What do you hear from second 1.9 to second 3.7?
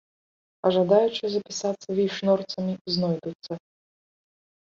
вейшнорцамі знойдуцца.